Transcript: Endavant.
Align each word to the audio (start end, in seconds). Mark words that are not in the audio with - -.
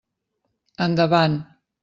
Endavant. 0.87 1.39